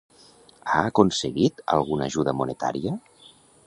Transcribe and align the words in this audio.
Ha 0.71 0.79
aconseguit 0.93 1.63
alguna 1.77 2.11
ajuda 2.13 2.37
monetària? 2.43 3.01